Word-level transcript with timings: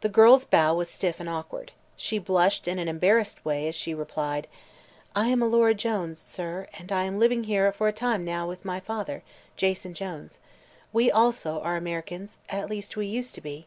The 0.00 0.08
girl's 0.08 0.44
bow 0.44 0.74
was 0.74 0.90
stiff 0.90 1.20
and 1.20 1.28
awkward. 1.28 1.70
She 1.96 2.18
blushed 2.18 2.66
in 2.66 2.80
an 2.80 2.88
embarrassed 2.88 3.44
way 3.44 3.68
as 3.68 3.76
she 3.76 3.94
replied: 3.94 4.48
"I 5.14 5.28
am 5.28 5.40
Alora 5.40 5.74
Jones, 5.74 6.18
sir, 6.18 6.66
and 6.74 6.90
am 6.90 7.20
living 7.20 7.44
here 7.44 7.70
for 7.70 7.86
a 7.86 7.92
time 7.92 8.24
with 8.48 8.64
my 8.64 8.80
father, 8.80 9.22
Jason 9.56 9.94
Jones. 9.94 10.40
We, 10.92 11.08
also, 11.08 11.60
are 11.60 11.76
Americans; 11.76 12.38
at 12.48 12.68
least, 12.68 12.96
we 12.96 13.06
used 13.06 13.36
to 13.36 13.40
be." 13.40 13.66